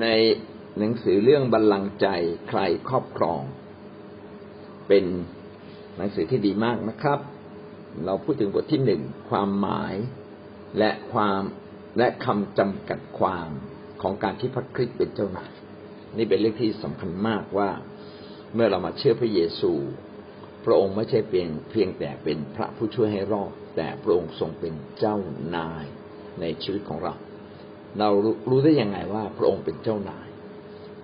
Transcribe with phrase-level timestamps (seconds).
[0.00, 0.06] ใน
[0.78, 2.06] หนังสือเรื่องบัลลังก์ใจ
[2.48, 3.40] ใครครอบครอง
[4.88, 5.04] เป็น
[5.96, 7.18] หนังสือที่ดีมากนะครับ
[8.04, 9.94] เราพูดถึงบทที่หนึ่งความหมาย
[10.78, 11.42] และความ
[11.98, 13.48] และคำจำกัดความ
[14.02, 15.52] ของการที่พระคริสต์เป็นเจ้านาย
[16.16, 17.70] นี่เป็นเรื่องที่สำคัญมากว่า
[18.54, 19.72] เมื่อเรามาเชื่อพระเยซู
[20.64, 25.16] พระองค์ไม่ใช่เพียงเพียงแต่เป็นพระผู้ช่วยให้รอดแต่พระองค์ทรงเป็นเจ้า
[25.56, 25.84] นาย
[26.40, 27.14] ในชีวิตของเรา
[27.98, 28.08] เรา
[28.50, 30.28] รู้ได้ยังไงว่าพระองค์เป็นเจ้านาย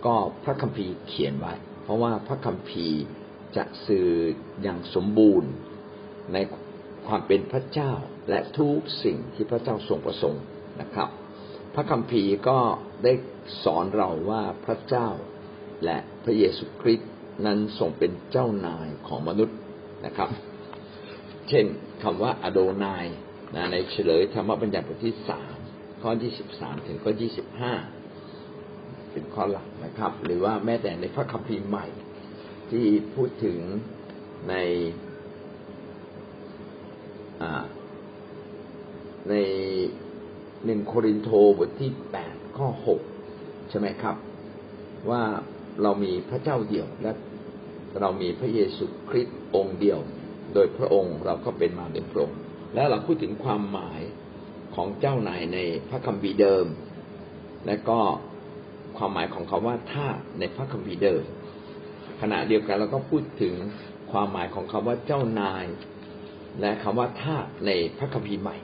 [0.06, 3.02] ก็พระคัมภีร์เขียนไว้ เพราะว่าพระคัมภีร์
[3.56, 4.08] จะสื่อ
[4.62, 5.50] อย่างสมบูรณ์
[6.32, 6.36] ใน
[7.06, 7.92] ความเป็นพระเจ้า
[8.28, 10.44] และทุกสิ่งที่พระเจ้าทรงประสงค์
[10.80, 11.08] นะครับ
[11.74, 12.58] พระคัมภีร์ก็
[13.04, 13.12] ได้
[13.64, 15.08] สอนเราว่าพระเจ้า
[15.84, 17.10] และพระเยซูคริสต์
[17.46, 19.56] นั้นทรงเป็นเจ้านายของมนุษย์
[20.06, 20.30] นะครับ
[21.48, 21.66] เช่น
[22.02, 23.06] คำว่าอโดนาย
[23.54, 25.56] นะในเฉลยธรรมบัญญัติบทที่สาม
[26.02, 27.72] ข้อที่สิบสามถึงข้อยี่สิบห้า
[29.12, 31.86] เป็นข้อหลักนะครับ หรือว่าแม้แต่ในพระคัมภีร์ใหม่
[32.70, 33.58] ที่พูดถึง
[34.48, 34.54] ใน
[39.30, 39.34] ใน
[40.64, 43.00] หนึ่งโครินโตบทที่แปดข้อหก
[43.70, 44.16] ใช่ไหมครับ
[45.10, 45.22] ว่า
[45.82, 47.12] เรามีพระเจ้าเดียวและ
[48.00, 49.98] เรามีพระเยซูคริสต์องค์เดียว
[50.54, 52.38] โดยพระองค์เราก็เป็นมาเป็นพระองค์
[52.74, 54.00] แล้วเราพูดถึงความหมาย
[54.76, 56.66] ของเจ้านายในพระคัมภีร์เดิม
[57.66, 57.98] และก็
[58.96, 61.22] ความหมายของคาว่าท่าในพระคัมภีร์เดิม
[62.20, 63.54] ขณะเดียวกันเราก็พูดถึง
[64.12, 65.64] ความหมายของคาว่าเจ้านาย
[66.60, 68.56] และคำว่าท่าในพระคัมภีร์ใหม่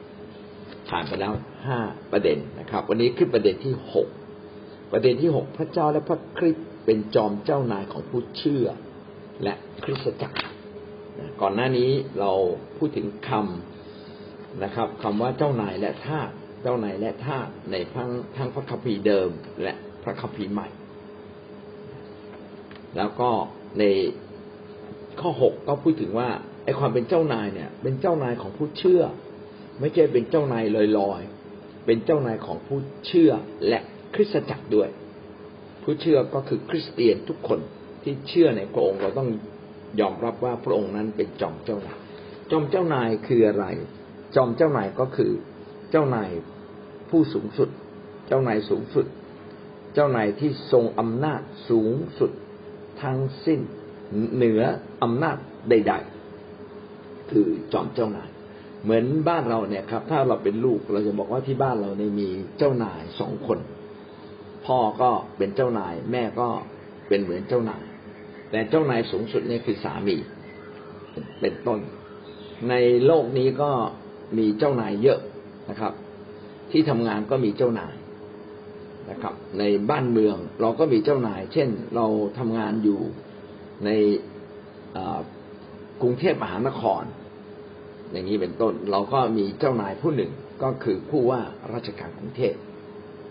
[0.88, 1.32] ผ่านไปแล้ว
[1.64, 1.78] ห้า
[2.12, 4.08] ประเด็นนะครับ วันนี้ขึ้นประเด็นที่หก
[4.92, 8.66] ประเด็นที่หกพระเจ้าและพระคริสต์เป็นจอมเจ้านายของผู้เชื่อ
[9.42, 10.38] และคริสตจักร
[11.40, 11.90] ก่อนหน้านี้
[12.20, 12.32] เรา
[12.76, 13.81] พูดถึงคำ
[14.60, 16.28] นะครับคำว่าเจ้านายและทาส
[16.62, 19.30] เจ้านายและทาสในทั้งทั้งพระคัมภีร์เดิม
[19.62, 19.72] และ
[20.02, 20.68] พระคัมภีร์ใหม่
[22.96, 23.30] แล้วก็
[23.78, 23.84] ใน
[25.20, 26.28] ข้อหกก็พูดถึงว่า
[26.64, 29.02] ไอความเป็นเจ้านายเนี่ย เป็นเจ้านายของผู้เชื่อ
[29.80, 30.64] ไม่ใช่เป็นเจ้านาย
[30.98, 33.32] ลอยๆเป็นเจ้านายของผู้เชื่อ
[33.68, 33.78] และ
[34.14, 34.88] คริสตจักรด้วย
[35.82, 37.60] ผู้เชื่อก็คือคริสเตียนทุกคน
[38.02, 39.28] ที่เชื่อในพระองค์เราต้อง
[40.00, 41.98] ยอมรับว่าพระองค์นั้นเป็นจอมเจ้านาย
[42.50, 43.64] จอมเจ้านายคืออะไร
[44.36, 45.32] จอมเจ้านายก็คือ
[45.90, 46.30] เจ้านาย
[47.10, 47.68] ผู้สูงสุด
[48.26, 49.06] เจ้านายสูงสุด
[49.94, 52.30] เจ้านายที่ทรงอำนาจสูงสุด
[53.02, 53.60] ทั้งสิ้น
[54.34, 54.62] เหนือ
[55.02, 55.36] อำนาจ
[55.68, 55.92] ใด
[56.62, 58.28] ๆ คือจอมเจ้านาย
[58.82, 62.28] เหมือนบ้านเราเนี่ยครับ ถ้าเราเป็นลูกเราจะบอกว่าที่บ้านเราเนี่ยมี
[62.58, 63.58] เจ้านายสองคน
[64.66, 66.48] พ่อก็เป็นเจ้านาย แม่ก็
[67.08, 67.82] เป็นเหมือนเจ้านาย
[68.50, 70.16] แต่เจ้านายสูงสุดนี่คือสามี
[71.40, 71.80] เป็นต้น
[72.68, 72.74] ใน
[73.06, 73.70] โลกนี้ก็
[74.38, 75.18] มีเจ้านายเยอะ
[75.70, 75.92] นะครับ
[76.70, 77.94] ที่ทำงานก็มีเจ้านาย
[79.10, 82.06] นะครับ ในบ้านเมืองเราก็มีเจ้านาย เช่น เรา
[82.38, 83.00] ทำงานอยู่
[83.84, 83.90] ใน
[86.02, 87.02] กรุงเทพมหานคร
[88.12, 90.30] อย่างนี้เป็นต้น เราก็มีเจ้านายผู้หนึ่ง
[90.62, 91.40] ก็คือผู้ว่า
[91.72, 92.54] ราชการกรุงเทพ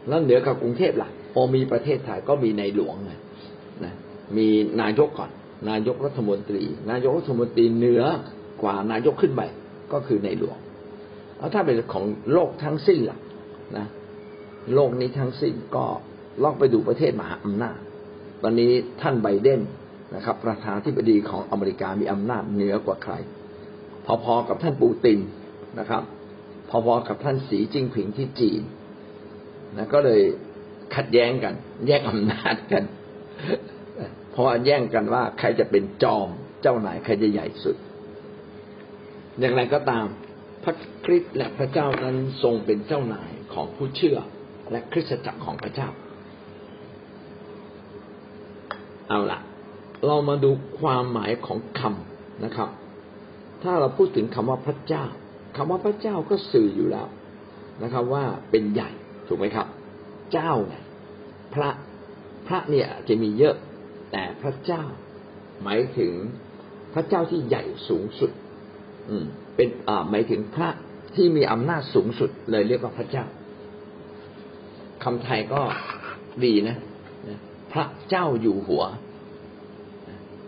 [0.07, 3.11] แล้วเหนือกับกรุงเทพล่ะโอมีประเทศไทยก็มีในหลวงไง
[3.83, 3.93] นะ
[4.37, 4.47] มี
[4.81, 5.31] นายกก่อน
[5.69, 8.03] นายกรัฐมนตรี นายกรัฐมนตรีเหนือ
[8.63, 9.41] กว่านายกขึ้นไป
[9.93, 10.57] ก็คือในหลวง
[11.41, 13.19] แล้วถ้าเป็นของโลกทั้งสิ้นล่ะ
[13.77, 13.87] นะ
[14.73, 15.85] โลกนี้ทั้งสิ้นก็
[16.43, 17.77] ลองไปดูประเทศมหาอำนาจ
[18.43, 18.71] ตอนนี้
[19.01, 19.61] ท่านไบเดน
[20.15, 23.13] นะครับ ประธานที่ปดีของอเมริกามีอำนาจเหนือกว่าใคร
[24.23, 25.19] พอๆกับท่านปูติน
[25.79, 26.03] นะครับ
[26.69, 28.61] พอๆกับท่านสีจิ้งผิงที่จีน
[29.77, 30.21] นะก็เลย
[30.95, 31.53] ขัดแย้งกัน
[31.87, 32.83] แยกอำนาจกัน
[34.31, 36.27] เพราะแย่งกันว่าใครจะเป็นจอม
[36.61, 37.75] เจ้านายใครจะใหญ่สุด
[39.39, 40.05] อย่างไรก็ตาม
[40.63, 44.17] พระคริสต์และพระเจ้านั้นทรงเป็นเจ้านายของผู้เชื่อ
[44.71, 45.89] และคริสตจักรของพระเจ้า
[49.09, 49.39] เอาละ
[50.05, 52.69] เรามาดูความหมายของคำนะครับ
[53.63, 55.05] ถ้าเราพูดถึงคำว่าพระเจ้า
[55.55, 57.07] คำว่าพระเจ้าก็สื่ออยู่แล้ว
[57.83, 58.89] นะครับ ว่าเป็นใหญ่
[59.27, 59.67] ถูกไหมครับ
[60.33, 60.75] เจ้าไง
[61.53, 61.69] พระ
[62.47, 63.55] พระเนี่ยจะมีเยอะ
[64.11, 64.83] แต่พระเจ้า
[65.63, 66.13] หมายถึง
[66.93, 68.31] พระเจ้าที่ใหญ่สูงสุด
[69.09, 69.25] อืม
[69.55, 70.69] เป็นอ่าหมายถึงพระ
[71.15, 73.25] ที่มีอำนาจสูงสุดเลยเรียกว่าพระเจ้า
[75.03, 75.61] คำไทยก็
[76.45, 76.77] ดีนะ
[77.73, 78.83] พระเจ้าอยู่หัว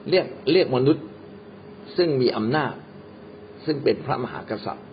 [0.09, 1.05] เรียกเรียกมนุษย์
[1.97, 2.73] ซึ่งมีอำนาจ
[3.65, 4.85] ซึ่งเป็นพระมหากษัตริย์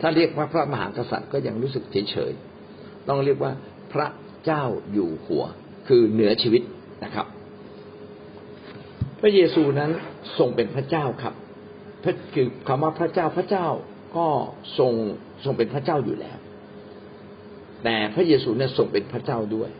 [0.00, 3.52] ถ้าเรียกว่าพระมหากษัตริย์ก็ยังรู้สึกเฉยๆต้องเรียกว่า
[3.92, 4.06] พระ
[4.44, 5.44] เจ้าอยู่หัว
[5.88, 6.62] คือเหนือชีวิต
[7.04, 7.26] นะครับ
[9.20, 9.90] พระเยซูนั้น
[10.38, 11.34] ทรงเป็นพระเจ้าครับ
[12.34, 13.66] คือคำว่าพระเจ้าพระเจ้า
[14.16, 14.28] ก็
[14.78, 14.92] ทรง
[15.44, 16.38] ทรงเป็นพระเจ้าอยู่แล้ว
[17.84, 19.70] แต่พระเยซูเนี่ยทรงเป็นพระเจ้าด้วย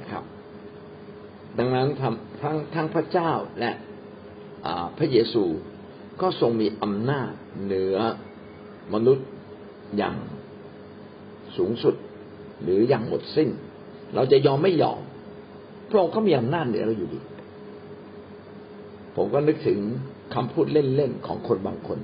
[0.00, 0.24] นะครับ
[1.58, 3.30] ดังนั้นทั้งทั้งพระเจ้า
[3.60, 3.72] และ
[4.98, 5.44] พระเยซู
[6.20, 7.30] ก็ทรงมีอำนาจ
[7.64, 7.96] เหนือ
[8.94, 9.26] มนุษย์
[9.96, 10.16] อย่าง
[11.56, 11.94] สูงสุด
[12.62, 13.48] หรืออย่างหมดสิ้น
[14.14, 15.00] เราจะยอมไม่ยอม
[15.90, 17.20] พระองค์ก็มีอำนาจเหนือเราอยู่ดี
[19.16, 19.80] ผมก็นึกถึง
[20.34, 21.98] คำพูดเล่นๆของคนบางคน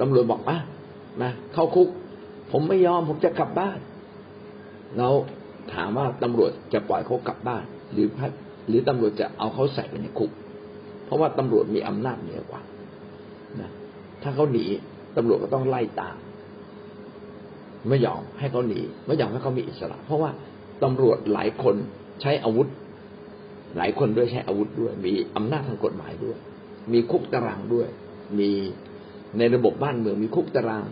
[0.00, 0.58] ตำรวจบอกอะ
[1.20, 1.88] มาเข้าคุก
[2.52, 3.78] ผมไม่ยอมผมจะกลับบ้าน
[4.98, 5.08] เรา
[5.72, 8.30] ถามว่าตำรวจจะปล่อยเขากลับบ้าน หรือพัด
[8.68, 10.30] หรือตำรวจจะเอาเขาใส่ไปในคุก
[11.04, 12.62] เพราะว่าตำรวจมีอำนาจเหนือกว่า
[13.60, 13.70] นะ
[14.22, 14.64] ถ้าเขาหนี
[15.16, 16.16] ตำรวจก็ต้องไล่ตาม
[17.88, 20.30] ไม่ยอมให้เขาหนีไม่ยอมให้เขามีอิสระ เพราะว่า
[20.82, 21.76] ตำรวจหลายคน
[22.22, 22.68] ใช้อาวุธ
[23.76, 26.38] หลายคนด้วยใช้อาวุธด้วย มีอำนาจทางกฎหมายด้วย
[26.92, 27.88] มีคุกตารางด้วย
[28.38, 28.50] มี
[29.38, 30.86] ในระบบบ้านเมือง มีคุกตาราง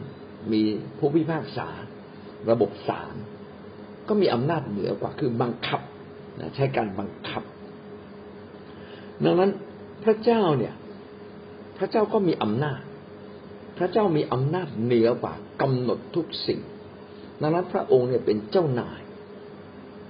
[0.53, 0.63] มี
[0.99, 1.69] ผู้พิพากษา
[2.51, 3.15] ระบบศาล
[4.09, 5.81] ก็มีอำนาจเหนือกว่าคือบังคับ
[6.55, 7.43] ใช้การบังคับ
[9.25, 9.51] ดังนั้น
[10.05, 10.75] พระเจ้าเนี่ย
[11.79, 12.81] พระเจ้าก็มีอำนาจ
[13.79, 16.61] พระเจ้ามีอำนาจเหนือกว่ากำหนดทุกสิ่ง
[17.41, 19.01] ดังนั้นพระองค์เนี่ยเป็นเจ้านาย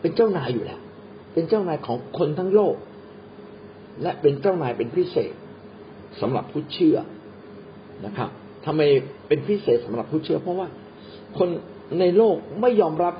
[0.00, 0.80] เป็นเจ้านายอยู่แล้ว
[1.32, 2.76] เป็นเจ้านายของคนทั้งโลก
[4.02, 5.32] และเป็นเจ้านายเป็นพิเศษ
[6.20, 6.96] สำหรับผู้เชื่อ
[8.06, 8.30] นะครับ
[8.66, 8.80] ทำไม
[9.28, 10.68] เป็นพิเศษสำหรับผู้เชื่อ เพราะว่า
[11.38, 11.48] คน
[12.00, 13.14] ในโลกไม่ยอมรับ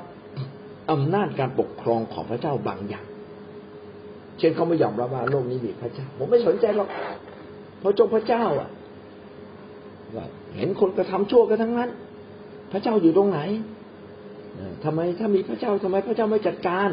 [0.93, 3.05] อำนาจการปกครองของพระเจ้าบางอย่าง
[4.39, 6.89] เช่นเขาไม่ยอมรับว่าโลกนี้มีพระเจ้า ผมไม่สนใจหรอก
[7.81, 8.71] เพราะจงพระเจ้าอะ
[10.57, 11.91] เห็นคนกระทำชั่วกันทั้งนั้น
[12.73, 13.41] พระเจ้าอยู่ตรงไหน
[14.85, 16.89] ทำไมถ้ามีพระเจ้าทำไมพระเจ้าไม่จัดการ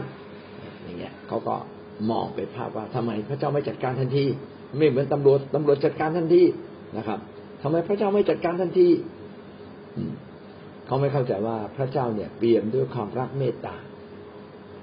[0.83, 1.55] อย่างเงี้ยเขาก็
[2.09, 4.25] มองไปภาพว่าทำไมพระเจ้าไม่จัดการทันที
[4.77, 6.43] ไม่เหมือนตำรวจตำรวจจัดการทันที
[6.97, 7.19] นะครับ
[7.61, 8.87] ทำไมพระเจ้าไม่จัดการทันที
[10.85, 13.75] เขาไม่เข้าใจว่าพระเจ้าเนี่ยเปี่ยมด้วยความรักเมตตา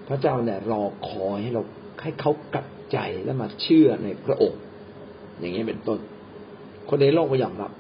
[0.09, 1.63] พระเจ้าเนี่ยรอคอยให้เรา
[2.03, 4.61] ให้เขากลับใจและมาเชื่อในพระองค์
[5.39, 5.99] อย่างนี้เป็นต้น
[6.89, 7.71] คนในโลกก็ยอมรับ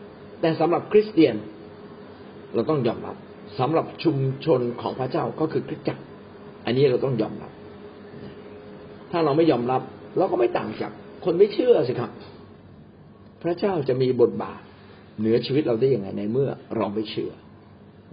[0.40, 1.34] แต่สำหรับคริสเตียน
[2.54, 3.16] เราต้องยอมรับ
[3.58, 6.02] สำหรับชุมชนของพระเจ้าก็คือคริสตจักร
[6.64, 7.52] อันนี้เราต้องยอมรับ
[9.10, 9.82] ถ้าเราไม่ยอมรับ
[10.16, 10.92] เราก็ไม่ต่างจาก
[11.24, 12.10] คนไม่เชื่อสิครับ
[13.42, 14.60] พระเจ้าจะมีบทบาท
[15.18, 17.32] เหนือชีวิตเราได้ยังไงในเมื่อเราไม่เชื่อ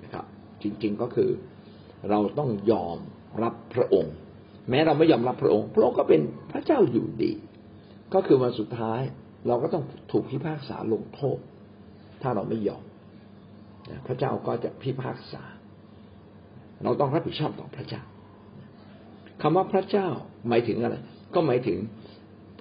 [0.03, 0.25] นะครับ
[0.61, 1.29] จริง ๆก็คือ
[2.09, 2.97] เราต้องยอม
[3.43, 4.13] รับพระองค์
[4.69, 6.21] แม้เราไม่ยอมรับพระองค์ พระองค์ก็เป็น
[6.51, 7.33] พระเจ้าอยู่ดี
[8.13, 9.01] ก็คือวันสุดท้าย
[9.47, 11.37] เราก็ต้องถูกพิพากษาลงโทษ
[12.21, 12.83] ถ้าเราไม่ยอม
[14.07, 15.43] พระเจ้าก็จะพิพากษา
[16.83, 18.01] เราต้องรับผิดชอบต่อพระเจ้า
[19.41, 20.07] คำว่าพระเจ้า
[20.47, 20.95] หมายถึงอะไร
[21.33, 21.77] ก็หมายถึง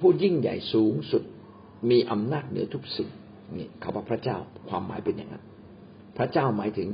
[0.02, 1.22] ผู้ยิ่งใหญ่สูงสุด
[1.90, 3.08] มีอำนาจเหนือทุกสิ่ง
[3.58, 4.37] นี่คำว่าพระเจ้า
[4.69, 5.44] ความหมายเป็นอย่างนั้น
[6.16, 6.88] พระเจ้าหมายถึง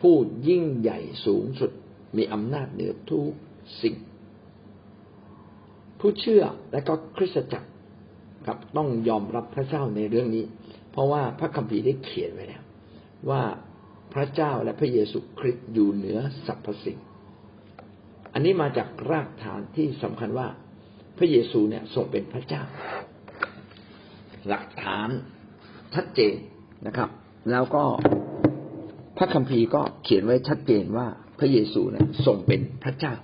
[0.00, 0.14] ผู้
[0.48, 1.70] ยิ่งใหญ่สูงสุด
[2.16, 3.30] มีอำนาจเหนือทุก
[3.82, 3.96] สิ่ง
[6.00, 7.68] ผู้เชื่อและก็คริสตจักร
[8.46, 10.44] ครับต้องยอมรับพระเจ้าในเรื่องนี้
[10.92, 12.62] เพราะว่าพระคัมภีร์ได้เขียนไว้แล้ว
[13.30, 13.42] ว่า
[14.14, 16.98] พระเจ้าและพระเยซูคริสต์อยู่เหนือสรรพสิ่ง
[18.32, 20.46] อันนี้มาจากรากฐานที่สำคัญว่า
[21.20, 22.62] พระเยซูเนี่ยทรงเป็นพระเจ้า
[24.48, 25.08] หลักฐาน
[25.94, 26.34] ชัดเจน
[26.86, 27.10] นะครับ
[27.50, 27.84] แล้วก็
[29.16, 31.06] พระคัมภีร์ก็เขียนไว้ชัดเจนว่า
[31.38, 33.14] พระเยซูเนี่ยทรงเป็นพระเจ้า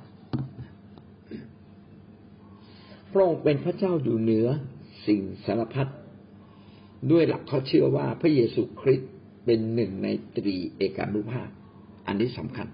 [3.12, 4.46] พระองค์เป็นพระเจ้าอยู่เหนือ
[5.06, 5.88] สิ่งสารพัด
[7.10, 9.10] ด้วยหลักเขาเชื่อว่าพระเยซูคริสต์
[9.44, 11.48] เป็นหนึ่งในตรีเอกานุภาพ
[12.06, 12.68] อันนี้สำคัญ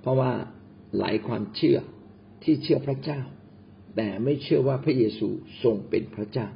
[0.00, 0.32] เพราะว่า
[0.98, 1.78] หลายความเชื่อ
[2.42, 3.20] ที่เชื่อพระเจ้า
[3.96, 5.28] แต่ไม่เชื่อว่าพระเยซู
[5.62, 6.48] ทรงเป็นพระเจ้า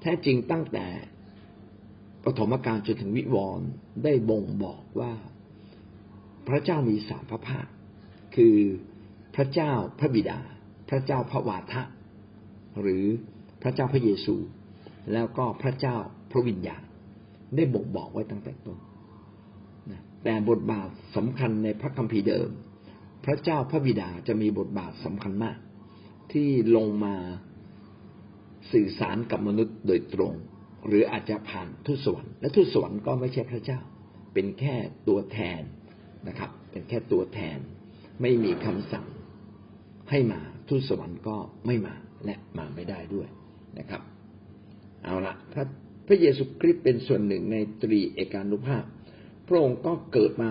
[0.00, 0.86] แท้จริงตั้งแต่
[2.24, 3.68] ปฐมกาลจนถึงวิวรณ์
[4.04, 5.12] ได้บ่งบอกว่า
[6.48, 7.66] พระเจ้ามีสามพระภาค
[8.36, 8.56] คือ
[9.36, 10.40] พระเจ้าพระบิดา
[10.90, 11.82] พระเจ้าพระวาทะ
[12.80, 13.04] หรือ
[13.62, 14.36] พระเจ้าพระเยซู
[15.12, 15.96] แล้วก็พระเจ้า
[16.30, 16.82] พระวิญญาณ
[17.56, 18.78] ได้บ่งบอกไว้ตั้งแต่ต้น
[20.24, 22.48] แต่บทบาทสำคัญในพระคัมภีร์เดิม
[23.24, 25.58] พระเจ้าพระบิดาจะมีบทบาทสำคัญมาก
[26.32, 27.14] ที่ลงมา
[28.72, 30.32] สื่อสารกับมนุษย์โดยตรง
[30.86, 33.80] หรืออาจจะผ่านทูตสวรรค์และทูตสวรรค์ก็ไม่ใช่พระเจ้า
[34.34, 34.74] เป็นแค่
[35.08, 35.62] ตัวแทน
[36.28, 37.58] นะครับ เป็นแค่ตัวแทน
[38.22, 39.06] ไม่มีคำสั่ง
[40.10, 41.36] ให้มาทูตสวรรค์ก็
[41.66, 43.28] ไม่มาและมาไม่ได้ด้วย
[43.78, 44.02] นะครับ
[45.04, 45.64] เอาละพระ
[46.06, 48.84] พระเยซูคริสต์เป็นส่วนหนึ่งในตรีเอกานุภาพ
[49.48, 50.50] พระองค์ก็เกิดมา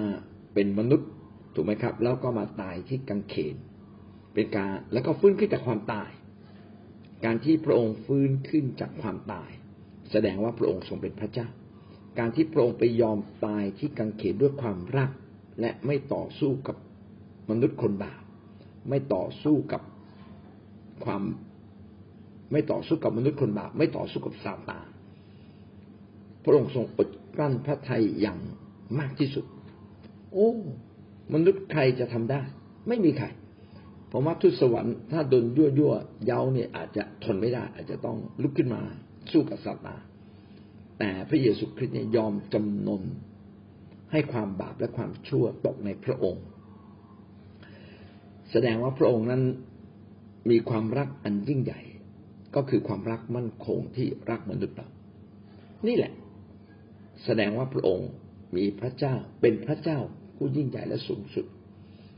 [0.54, 1.11] เป็นมนุษย์
[1.54, 3.56] ถูกไหมครับ แล้วก็มาตายที่กังเขน
[4.34, 6.12] เป็นการแล้วก็ฟื้นขึ้นจากความตาย
[7.26, 9.52] การที่พระองค์ฟื้นขึ้นจากความตาย
[10.12, 11.48] แสดงว่าพระองค์ทรงเป็นพระเจ้า
[12.20, 15.12] การที่พระองค์ไปยอมตายที่กังเขนด้วยความรัก
[15.60, 16.78] และไม่ต่อสู้กับ
[17.50, 18.22] มนุษย์คนบาป
[18.90, 19.82] ไม่ต่อสู้กับ
[21.06, 21.24] ความ
[22.52, 24.88] ไม่ต่อสู้กับมนุษย์คนบาปไม่ต่อสู้กับซาตาน
[26.44, 28.40] พระองค์ทรงอดกลั้นพระทัยอย่าง
[29.00, 29.46] มากที่สุด
[30.34, 30.52] โอ้
[31.34, 32.42] มนุษย์ใครจะทำได้
[32.88, 33.28] ไม่มีใคร
[34.12, 35.94] ผมว่าทุตสวรรค์ถ้าโดนยั่วยั่ว
[36.26, 38.82] เย้าเนี่ยอาจจะทนไม่ได้ อาจจะต้องลุกขึ้นมา
[39.32, 40.02] สู้กับซาตาน
[41.00, 43.04] แต่พระเยซูคริสต์เนี่ยยอมจำนน
[44.12, 46.44] ให้ความบาปและความชั่วตกในพระองค์
[48.52, 49.44] แสดงว่าพระองค์นั้น
[50.50, 51.82] มีความรักอันยิ่งใหญ่
[52.56, 54.88] ก็คือความรักมั่นคงที่รักมนุษย์เรา
[55.88, 56.14] นี่แหละ
[57.26, 58.10] แสดงว่าพระองค์
[58.56, 60.00] มีพระเจ้าเป็นพระเจ้า
[60.44, 61.46] ผู้ยิ่งใหญ่และสูงสุด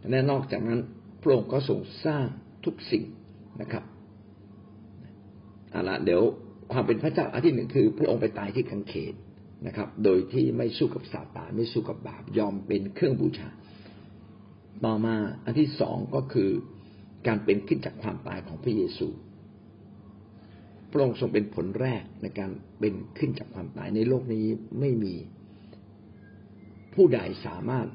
[0.09, 0.79] และนอกจากนั้น
[1.21, 2.25] พระองค์ก็ทรงสร้าง
[2.65, 3.03] ทุกสิ่ง
[3.61, 3.83] นะครับ
[5.71, 6.21] เอาละเดี๋ยว
[6.71, 9.13] ความเป็นพระเจ้าอันที่หนึ่งคือ พระองค์ไปตายที่กังเขน
[9.67, 13.49] นะครับ โดยที่ไม่สู้กับซาตานไม่สู้กับบาปยอมเป็นเครื่องบูชา
[14.85, 15.15] ต่อมา
[15.45, 16.49] อันที่สองก็คือ
[17.27, 19.07] การเป็นขึ้นจากความตายของพระเยซู
[20.91, 24.45] พระองค์ทรงเป็นผลแรกในการเป็นขึ้นจากความตายในโลกนี้
[24.79, 25.15] ไม่มี
[26.93, 27.87] ผู้ใดสามารถ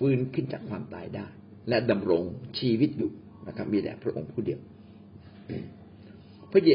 [0.00, 1.26] ฟื้นขึ้นจากความตายได้
[1.68, 2.22] และดำรง
[2.58, 3.10] ชีวิตอยู่
[3.48, 4.60] นะครับ มีแต่พระองค์ผู้เดียว
[6.50, 6.70] พระเย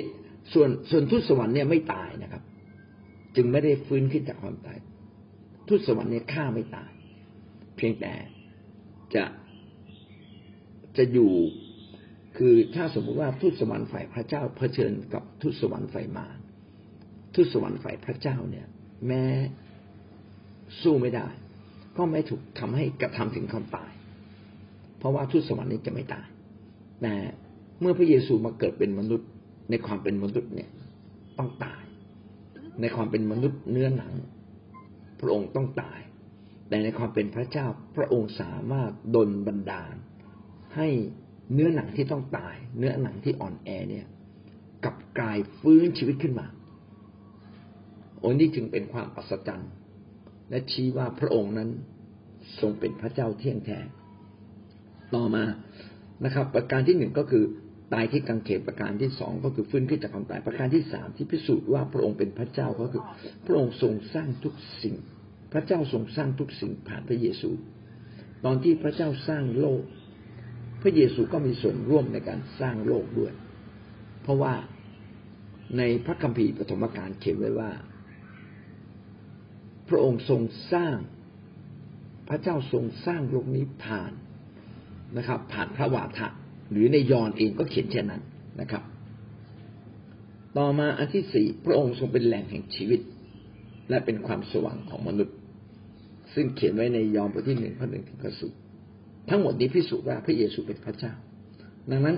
[0.54, 2.44] ส่วนส่วนทุตสวรรค์เนี่ยไม่ตายนะครับ
[3.36, 4.78] จึงไม่ได้ฟื้นขึ้นจากความตาย
[5.68, 6.92] ทุตสวรรค์เนี่ยฆ่าไม่ตาย
[7.76, 8.14] เพียงแต่
[9.16, 9.24] จะ
[10.98, 11.34] จะอยู่
[12.38, 16.38] คือถ้าสมมุติว่าทุตสวรรค์ฝ่ายพระเจ้าเผชิญกับทุตสวรรค์ฝ่ายมาร
[17.36, 18.68] ทุตสวรรค์ฝ่ายพระเจ้าเนี่ย
[19.08, 19.26] แม้
[20.82, 21.28] สู้ไม่ได้
[21.98, 23.92] ก็ไม่ถูกทำให้กระทำถึงความตาย
[24.98, 26.28] เพราะว่าทุตสวรรค์นี้จะไม่ตาย
[27.02, 27.14] แต่
[27.80, 29.30] เมื่อพระเยซูมาเกิดเป็นมนุษย์
[29.70, 30.70] ในความเป็นมนุษย์เนี่ย
[31.38, 31.84] ต้องตาย
[32.82, 34.14] ในความเป็นมนุษย์เนื้อหนัง
[35.20, 36.00] พระองค์ต้องตาย
[36.70, 39.96] แต่ในความเป็นพระเจ้าพระองค์สามารถดลบันดาล
[40.76, 40.88] ให้
[41.54, 44.06] เนื้อหนังที่ต้องตาย เนื้อหนังที่อ่อนแอเนี่ย
[44.84, 46.48] กลับกลายฟื้นชีวิตขึ้นมา
[48.20, 49.72] โอ้นี่จึงเป็นความอัศจรรย์
[50.50, 51.70] และชี้ว่าพระองค์นั้น
[52.60, 53.80] ทรงเป็นพระเจ้าเที่ยงแท้
[55.16, 55.44] ต่อมา
[56.26, 57.44] นะครับ ประการที่หนึ่งก็คือ
[57.94, 63.04] ตายที่กังเขนประการที่สองก็คือฟื้นขึ้นจากความตายประการที่สามที่พิสูจน์ว่าพระองค์เป็นพระเจ้าก็คือ
[63.46, 64.96] พระองค์ทรงสร้างทุกสิ่ง
[65.54, 67.50] พระเจ้าทรงสร้างทุกสิ่งผ่านพระเยซู
[68.46, 69.82] ตอนที่พระเจ้าสร้างโลก
[70.82, 73.34] พระเยซูก็มีส่วนร่วมในการสร้างโลกด้วย
[74.24, 74.54] เพราะว่า
[75.78, 77.72] ในพระคัมภีร์ปฐมกาลเขียนไว้ว่า
[79.90, 80.42] พระองค์ทรง
[80.74, 80.96] สร้าง
[82.30, 84.12] พระเจ้าทรงสร้างโลกนี้ผ่าน
[85.18, 86.28] นะครับ ผ่านพระวาทะ
[86.72, 88.22] หรือในยอห์นเองก็เขียนเช่นนั้น
[88.62, 88.84] นะครับ
[90.58, 93.00] ต่อมาอันที่สี่พระองค์ทรงเป็นแหล่งแห่งชีวิต
[93.90, 95.36] และเป็นความสว่างของมนุษย์
[96.34, 98.52] ซึ่งเขียนไว้ในยอห์นบทที่หนึ่งข้อหนึ่งถึงข้อสิบ
[99.30, 101.14] ทั้งหมดนี้พิสูจน์ว่าพระเยซูเป็นพระเจ้า
[101.92, 102.18] ดังนั้น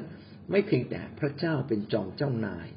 [0.52, 2.68] ไม่เพียงแต่พระเจ้าเป็นจอมเจ้านาย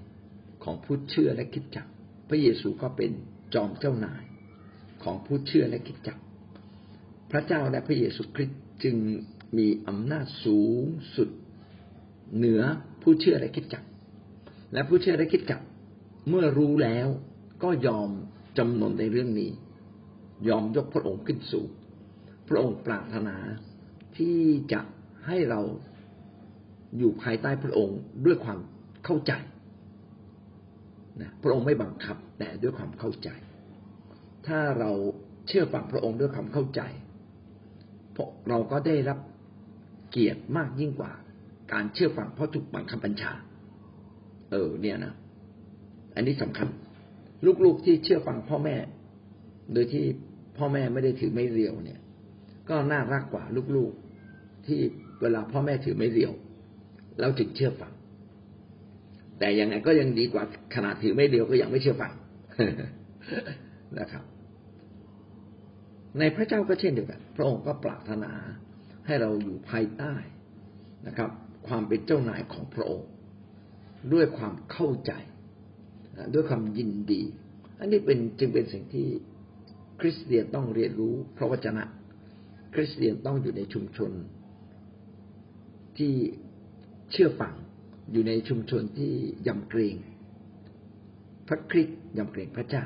[0.65, 1.87] ของผู้เชื่อและคิดจัก
[2.29, 3.11] พระเยซูก็เป็น
[3.55, 4.23] จอมเจ้านาย
[5.03, 6.19] ของผู้เชื่อและคิดจัก
[7.31, 8.97] พระเจ้าและพระเยซูคริสต์จึง
[9.59, 10.85] มีอำนาจสูง
[11.17, 11.29] สุด
[12.37, 12.63] เหนือ
[13.03, 13.85] ผู้เชื่อและคิดจัก
[14.73, 15.61] และผู้เชื่อและคิดจัก
[16.29, 17.09] เมื่อรู้แล้ว
[17.63, 18.09] ก็ยอม
[18.59, 19.51] จำนนในเรื่องนี้
[20.49, 21.69] ยอมยกพระองค์ขึ้นสูง
[22.49, 23.37] พระองค์ปรารถนา
[24.17, 24.39] ที่
[24.73, 24.81] จะ
[25.27, 25.61] ให้เรา
[26.99, 28.59] อยู่ภายใต้พระองค์ด้วยความ
[29.05, 29.33] เข้าใจ
[31.21, 33.31] นะพระองค์ไม่บังคับแต่ด้วยความเข้าใจ
[34.47, 34.91] ถ้าเรา
[35.49, 36.81] เชื่อฟังพระองค์ด้วยความเข้าใจ
[38.49, 39.19] เราก็ได้รับ
[40.11, 41.13] เกียรติมากยิ่งกว่า
[41.73, 43.33] การเชื่อฟังเพราะถูกบังคับบัญชา
[44.51, 45.15] เออ เนี่ยนะ
[46.15, 46.69] อันนี้สำคัญ
[47.65, 48.77] ลูกๆที่เชื่อฟังพ่อแม่
[49.73, 50.05] โดยที่
[50.59, 52.01] พ่อแม่ไม่ได้ถือไม่เรียวเนี่ย
[52.69, 53.45] ก็น่ารักกว่า
[53.77, 54.81] ลูกๆที่
[55.21, 56.33] เวลาพ่อแม่ถือไม่เรียว
[57.19, 57.93] แล้วถึงเชื่อฟัง
[59.39, 60.43] แต่ยังไงก็ยังดีกว่า
[60.75, 62.13] ขนาดถือไม่เรียวก็ยังไม่เชื่อฟัง
[63.99, 64.25] นะครับ
[66.19, 68.33] ในพระเจ้าก็เช่นเดียวกัน พระองค์ก็ปรารถนา
[69.07, 70.15] ให้เราอยู่ภายใต้
[71.07, 71.31] นะครับ
[71.69, 73.09] ความเป็นเจ้านายของพระองค์
[74.13, 75.13] ด้วยความเข้าใจ
[76.35, 77.23] ด้วยความยินดี
[77.81, 79.07] อันนี้เป็นจึงเป็นสิ่งที่
[80.01, 81.85] คริสเตียนต้องเรียนรู้พระวจนะ
[82.75, 84.11] คริสเตียนต้องอยู่ในชุมชน
[85.99, 86.15] ที่
[87.11, 87.55] เชื่อฟัง
[88.13, 89.13] อยู่ในชุมชนที่
[89.47, 89.97] ยำเกรง
[91.49, 92.85] พระคริสต์ยำเกรงพระเจ้า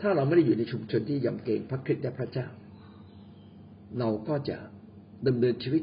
[0.00, 2.48] ถ้าเราไม่ได้อยู่ในชุมชนที่ยำเกรงพระคริสต์และพระเจ้า
[3.98, 4.56] เราก็จะ
[5.26, 5.82] ดำเนินชีวิต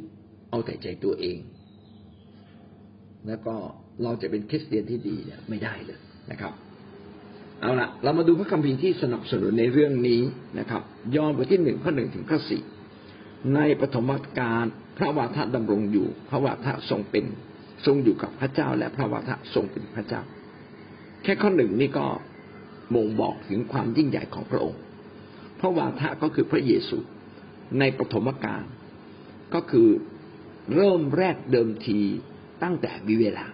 [0.49, 1.39] เอาแต่ใจตัวเอง
[3.27, 3.55] แล้วก็
[4.03, 5.99] เราจะเป็นคริสเตียนที่ดีเนี่ยไม่ได้เลย
[6.31, 6.53] นะครับ
[7.61, 10.21] เอาละเรามาดูพระคัมภีร์ที่สนับสนุนในเรื่องนี้
[10.59, 10.81] นะครับ
[11.15, 12.63] ยอห์นบทที่หนึ่งข้อหนึ่งถึงข้อสี่
[13.55, 14.65] ในปฐมกาล
[14.97, 17.25] พระวาทะดำรงอยู่ พระวาทะทรงเป็น
[17.85, 20.21] ทรงอยู่กับพระเจ้า และพระวาทะทรงเป็นพระเจ้า
[21.23, 22.05] แค่ข้อหนึ่งนี่ก็
[22.95, 24.81] ม่งบอกถึงความยิ่งใหญ่ของพระองค์
[25.59, 26.97] พระวาทะก็คือพระเยซู
[27.79, 28.63] ในปฐมกาล
[29.53, 29.87] ก็คือ
[30.73, 31.99] เริ่มแรกเดิมที
[32.63, 33.45] ตั้งแต่มีเวลา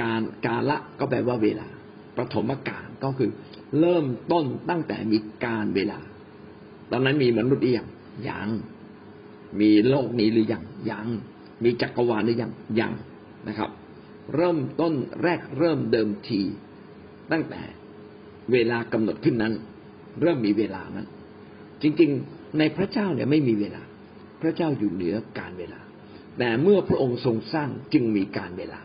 [0.00, 1.68] การกาละก็แปลว่าเวลา
[2.16, 3.30] ปฐมกาลก็คือ
[3.78, 6.00] เริ่มต้นตั้งแต่มีการเวลา
[6.90, 7.88] ตอนนั้นมีมนุษย์หรือยัง
[8.28, 8.48] ยัง
[9.60, 11.06] มีโลกนี้หรือยังยัง
[11.64, 12.92] มีจักรวาลหรือยังยัง
[13.48, 13.70] นะครับ
[14.34, 16.42] เริ่มต้นแรกเริ่มเดิมที
[17.32, 17.62] ตั้งแต่
[18.52, 19.52] เวลากำหนดขึ้นนั้น
[20.20, 21.06] เริ่มมีเวลานั้น
[21.82, 23.82] จริงๆ ในพระเจ้าเนี่ยไม่มีเวลา
[24.42, 25.80] พระเจ้าอยู่เหนือการเวลา
[26.38, 28.80] แต่เมื่อพระองค์ทรงสร้างจึงมีการเวลา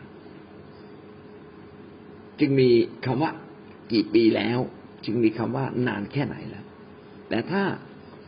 [2.40, 2.70] จึงมี
[3.06, 3.30] คำว่า
[3.92, 4.58] กี่ปีแล้ว
[5.04, 6.64] จึงมีคำว่านานแค่ไหนแล้ว
[7.28, 7.62] แต่ถ้า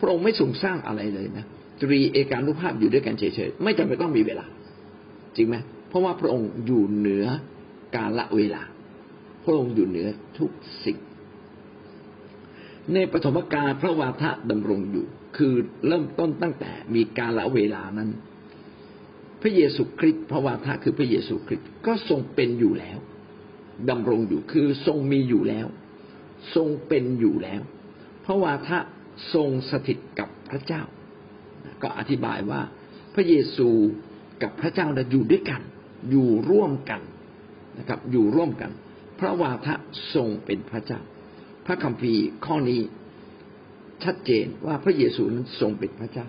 [0.00, 1.46] พระองค์ไม่ทรงสร้างอะไรเลยนะ
[1.82, 4.46] ตรีเอการุภาพอยู่ด้วยกันเฉยๆไม่จำเป็นต้องมีเวลา
[5.36, 5.56] จริงไหม
[5.88, 7.26] เพราะว่าพระองค์อยู่เหนือ
[7.96, 8.62] กาลเวลา
[9.48, 10.50] ระองค์อยู่เหนือทุก
[10.84, 10.98] สิ่ง
[12.94, 15.54] ในปฐมกาลพระวาทะดำรงอยู่ คือ
[15.86, 18.10] เริ่มต้นตั้งแต่มีกาลเวลานั้น
[19.42, 22.98] พระเยซูคริสต์พระวาทะคือพระเยซูคริสต์ก็ทรงเป็นอยู่แล้ว
[23.90, 25.66] ดำรงอยู่คือทรงมีอยู่แล้ว
[26.54, 27.62] ทรงเป็นอยู่แล้ว
[28.24, 28.78] พระวาทะ
[29.34, 30.82] ทรงสถิตกับพระเจ้า
[31.82, 32.60] ก็อธิบายว่า
[33.14, 33.68] พระเยซู
[34.42, 35.62] กับพระเจ้าอยู่ด้วยกัน
[36.10, 37.02] อยู่ร่วมกัน
[37.78, 38.70] นะครับ อยู่ร่วมกัน
[39.18, 39.74] พระวาทะ
[40.14, 41.00] ทรงเป็นพระเจ้า
[41.66, 42.80] พระคัมภีร์ข้อนี้
[44.04, 46.28] ชัดเจนว่าพระเยซูนั้นทรงเป็นพระเจ้า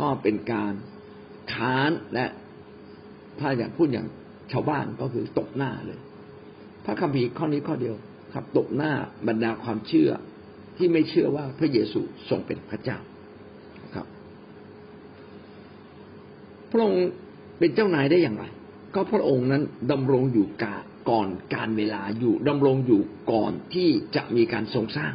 [0.00, 0.74] ก็เป็นการ
[1.54, 2.26] ค้านและ
[3.40, 4.06] ถ้าอย่างพูดอย่าง
[4.52, 6.00] ชาวบ้านก็คือตกหน้าเลย
[6.84, 7.94] พระคัมภีร์ข้อนี้ข้อเดียว
[8.34, 8.92] ครับตกหน้า
[9.28, 10.10] บรรดาความเชื่อ
[10.76, 12.98] ที่ไม่เชื่อว่าพระเยซูทรงเป็นพระเจ้า
[13.94, 14.06] ครับ
[16.70, 17.06] พระองค์
[17.58, 18.44] เป็นเจ้านายได้อย่างไร
[18.94, 20.76] ก็พระองค์นั้นดำรงอยู่กา
[21.10, 23.00] ก่อนการเวลาอยู่ดำรงอยู่
[23.32, 25.12] ก่อนที่จะมีการทรงสร้าง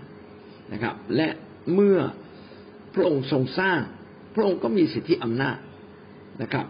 [0.74, 1.28] นะครับ และ
[1.74, 2.00] เมื่อ
[2.94, 3.80] พระองค์ทรงสร้าง
[4.36, 5.58] พระองค์ก็มีสิทธิอำนาจ
[6.42, 6.66] นะครับ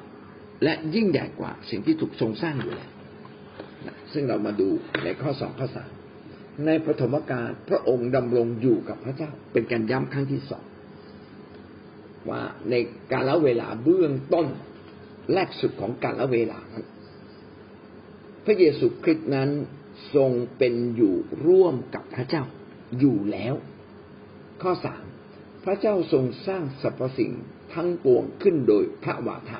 [0.63, 2.91] และยิ่งใหญ่กว่าสิ่งที่ถูกทรงสร้างอยู่แล้ว
[4.13, 4.67] ซึ่งเรามาดู
[5.03, 5.89] ในข้อสองข้อสาม
[6.65, 10.65] ในปฐมกาลพระองค์ดำรงอยู่กับพระเจ้า เป็นการย้ำครั้งที่สอง
[12.29, 12.75] ว่าใน
[13.11, 14.47] การละเวลาเบื้องต้น
[15.33, 16.85] แรกสุดของการละเวลานั้น
[18.45, 19.49] พระเยซูคริสต์นั้น
[20.15, 22.43] ทรงเป็นอยู่ร่วมกับพระเจ้า
[22.99, 23.55] อยู่แล้ว
[24.61, 25.03] ข้อสาม
[25.63, 27.31] พระเจ้าทรงสร้างสรรพสิ่ง
[27.73, 29.59] ทั้งปวงขึ้นโดยพระวาทะ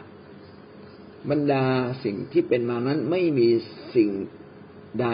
[1.30, 1.66] บรรดา
[2.04, 3.50] สิ่งที่เป็นมานั้นไม่มี
[3.96, 4.10] สิ่ง
[5.02, 5.08] ใด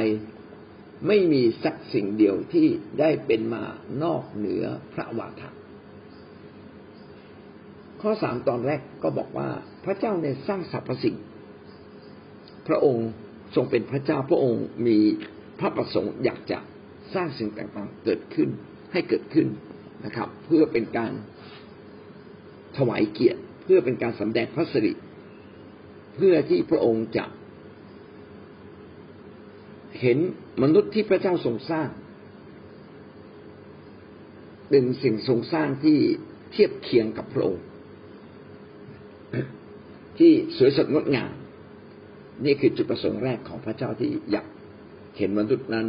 [1.07, 2.67] ไม่มีสักสิ่งเดียวที่
[2.99, 3.63] ได้เป็นมา
[4.03, 5.49] นอกเหนือพระวาทะ
[8.01, 9.49] ข้อสามตอนแรกก็บอกว่า
[9.83, 11.15] พระเจ้าในสร้างสรรพสิ่ง
[12.67, 13.09] พระองค์
[13.55, 14.97] ทรงเป็นพระเจ้าพระองค์มี
[15.59, 16.59] พระประสงค์อยากจะ
[17.13, 18.49] สร้างสิ่งต่างๆเกิดขึ้น
[18.91, 19.47] ให้เกิดขึ้น
[20.05, 21.11] นะครับ เพื่อเป็นการ
[22.77, 24.93] ถวายเกียรติ เพื่อเป็นการสำแดงพระสิริ
[26.15, 27.25] เพื่อที่พระองค์จะ
[30.01, 30.17] เห็น
[30.63, 31.89] มนุษย์ที่พระเจ้าทรงสร้าง
[34.69, 35.97] เป็นสิ่งทรงสร้างที่
[36.51, 37.63] เทียบเคียงกับพระองค์
[40.19, 41.31] ที่สวยสดงดงาม
[42.45, 44.47] นี่คือจุดประสงค์แรกของพระเจ้าที่อยาก
[45.17, 45.87] เห็นมนุษย์นั้น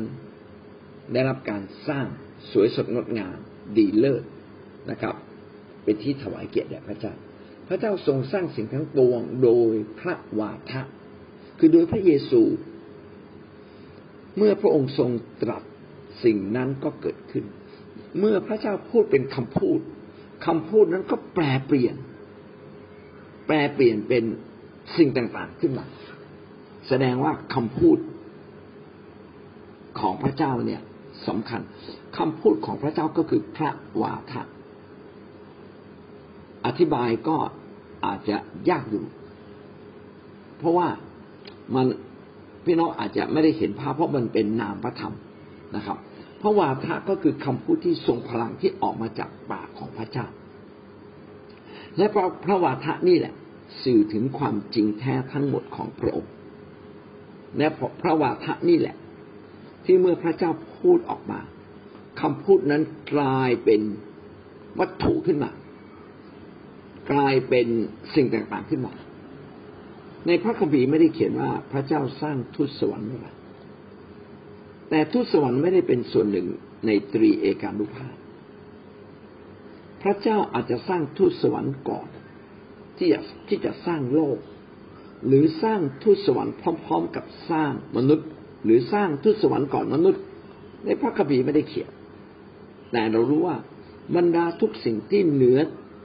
[1.12, 2.06] ได้รับการสร้าง
[2.52, 3.37] สวยสดงดงาม
[3.76, 4.24] ดีเลิศ
[4.90, 5.14] นะครับ
[5.84, 7.14] เป็นที่ถวายเกียรติแด่พระเจ้า
[7.68, 10.82] พระเจ้าทรงสร้างสิ่งทั้งปวงโดยพระวาทะ
[11.58, 12.42] คือโดยพระเยซู
[14.37, 15.11] เมื่อพระองค์ทรง
[15.42, 15.62] ตรัส
[16.24, 17.44] สิ่งนั้นก็เกิดขึ้น
[18.18, 19.80] เมื่อพระเจ้าพูดเป็นคำพูด
[20.46, 21.94] คำพูดนั้นก็แปลเปลี่ยน
[23.46, 24.24] แปลเปลี่ยนเป็น
[24.96, 25.84] สิ่งต่างๆขึ้นมา
[26.88, 27.98] แสดงว่าคำพูด
[30.01, 30.81] ของพระเจ้าเนี่ย
[31.29, 31.61] สำคัญ
[32.18, 33.70] คำพูดของพระเจ้าก็คือพระ
[34.03, 34.42] วาทะ
[36.66, 37.37] อธิบายก็
[38.05, 38.37] อาจจะ
[38.68, 39.05] ยากอยู่
[40.59, 40.88] เพราะว่า
[41.74, 41.87] มัน
[42.64, 45.14] พี่น้องอาจจะไม่ได้เห็นภาพเพราะมันเป็นนามพระธรรม
[45.77, 45.98] นะครับ
[46.40, 50.27] พระวาทะก็คือคำพูดที่ทรงพลังที่ออกมาจากปากของพระเจ้า
[51.96, 53.35] และพระพระวาทะนี่แหละ
[53.83, 56.33] สื่อถึงความจริงแท้ทั้งหมดของพระองค์
[57.56, 57.66] และ
[58.00, 58.96] พระวาทะนี่แหละ
[59.84, 61.40] ที่เมื่อพระเจ้าพูดออกมา
[62.20, 62.82] คำพูดนั้น
[63.14, 63.80] กลายเป็น
[64.78, 65.50] วัตถุขึ้นมา
[67.12, 67.66] กลายเป็น
[68.14, 68.94] สิ่งต่างๆขึ้นมา
[70.26, 73.28] ในพระคัมภีร์ไม่ได้เขียนว่าพระเจ้าสร้างทุตสวรรค์เมื่อไร
[74.90, 76.46] แต่ทุตสวรรค์ไม่ได้เป็นส่วนหนึ่ง
[76.87, 78.14] ในตรีเอกานุภาพ
[80.02, 82.08] พระเจ้าอาจจะสร้างทูตสวรรค์ก่อน
[82.98, 84.37] ที่จะที่จะสร้างโลก
[85.26, 88.28] หรือสร้างทูตสวรรค์พร้อม ๆ กับสร้างมนุษย์
[88.64, 90.22] หรือสร้างทูตสวรรค์ก่อนมนุษย์
[90.85, 91.90] ในพระคัมภีร์ไม่ได้เขียน
[92.92, 93.57] แต่เรารู้ว่า
[94.16, 95.59] บรรดาทุกสิ่งที่เหนือ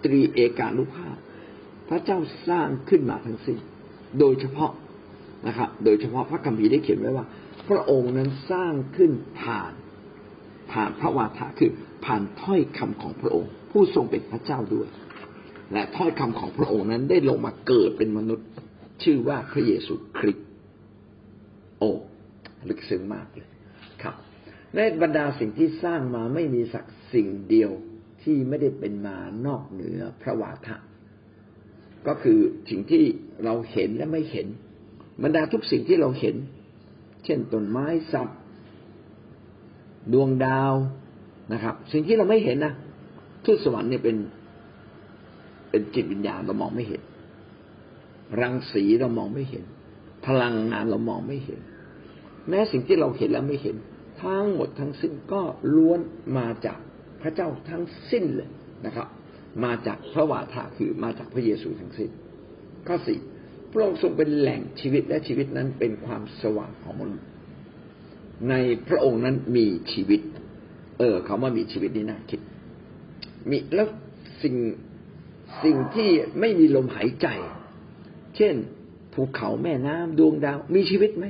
[0.04, 1.16] ตรีเอกานุภาพ
[1.90, 3.58] พระเจ้าสร้างขึ้นมาทั้งสิ้น
[4.20, 4.72] โดยเฉพาะ
[5.48, 7.26] นะครับ โดยเฉพาะพระคัมภีร์ได้เขียนไว้ว่า
[7.70, 9.74] พระองค์นั้นสร้างขึ้นผ่าน
[10.72, 11.72] ผ่านพระวาทะคือ
[12.06, 14.88] ผ่านถ้อยคำของพระองค์ ผู้ทรงเป็นพระเจ้าด้วย
[15.74, 18.48] และถ้อยคำของพระองค์นั้นได้ลงมาเกิดเป็นมนุษย์
[19.04, 20.48] ชื่อว่าพระเยซูคริสต์
[21.80, 21.92] โอ้
[22.70, 23.50] ลึกซึ้งมากเลย
[24.02, 24.16] ครับ
[24.76, 27.72] ในบรรดาสิ่งที่สร้างมาไม่มีสักสิ่งเดียว
[28.24, 30.76] ที่ไม่ได้เป็นมานอกเหนือพระวาทะ
[32.08, 33.04] ก็คือสิ่งที่
[33.44, 34.48] เราเห็นและไม่เห็น
[35.24, 36.36] บรรดาทุกสิ่งที่เราเห็น
[37.26, 38.40] เช่นต้นไม้สัตว์
[40.14, 40.74] ดวงดาว
[41.54, 42.74] นะครับ สิ่งที่เราไม่เห็นนะ
[43.46, 44.18] ทูตสวรรค์เนี่ยเป็น
[45.70, 47.02] เป็นจิตวิญญาณเรามองไม่เห็น
[48.42, 49.64] รังสีเรามองไม่เห็น
[50.26, 51.60] พลังงานเรามองไม่เห็น
[52.50, 53.76] แม้สิ่งที่เราเห็นแล้วไม่เห็น
[54.22, 55.42] ทั้งหมดทั้งสิ้นก็
[55.76, 56.00] ล้วน
[56.38, 56.80] มาจาก
[57.22, 58.50] พระเจ้าทั้งสิ้นเลย
[58.86, 59.08] นะครับ
[59.64, 62.10] มาจากพระวาทะคือมาจากพระเยซูทั้งสิ้น
[62.88, 63.20] ข้อสี่
[63.72, 67.28] พระองค์ทรงเป็นแหล่งชีวิตและชีวิตนั้นเป็นความสว่างของมนุษย์
[68.50, 68.54] ใน
[68.88, 70.22] พระองค์นั้นมีชีวิต
[71.00, 72.40] เออคาว่ามีชีวิตนี่น่าคิด
[73.50, 73.88] มีแล้ว
[74.44, 74.56] สิ่ง
[75.64, 77.28] สิ่งที่ไม่มีลมหายใจ
[78.38, 78.56] เช่น
[79.14, 81.26] ภูเขาแม่น้ำดวงดาว มีชีวิตไหม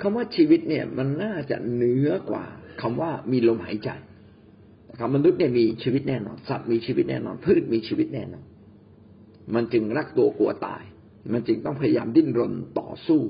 [0.00, 2.44] คำว่าชีวิตเนี่ย มันน่าจะเหนือกว่า
[2.80, 3.90] คำว่ามีลมหายใจ
[4.98, 8.44] ครับมนุษย์เนี่ยมีชีวิตแน่นอนสัตว์มีชีวิตแน่นอน พืชมีชีวิตแน่นอน
[9.54, 10.82] มันจึงรักตัวกลัวตาย
[11.32, 13.20] มันจึงต้องพยายามดิ้นรนต่อสู้